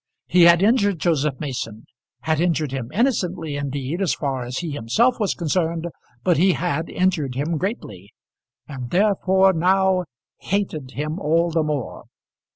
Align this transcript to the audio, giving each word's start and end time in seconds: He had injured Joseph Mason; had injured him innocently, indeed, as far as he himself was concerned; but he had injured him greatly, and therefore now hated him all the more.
He 0.25 0.41
had 0.45 0.63
injured 0.63 0.97
Joseph 0.97 1.39
Mason; 1.39 1.85
had 2.21 2.39
injured 2.39 2.71
him 2.71 2.91
innocently, 2.91 3.55
indeed, 3.55 4.01
as 4.01 4.15
far 4.15 4.41
as 4.43 4.57
he 4.57 4.71
himself 4.71 5.19
was 5.19 5.35
concerned; 5.35 5.85
but 6.23 6.37
he 6.37 6.53
had 6.53 6.89
injured 6.89 7.35
him 7.35 7.55
greatly, 7.59 8.11
and 8.67 8.89
therefore 8.89 9.53
now 9.53 10.05
hated 10.39 10.93
him 10.93 11.19
all 11.19 11.51
the 11.51 11.61
more. 11.61 12.05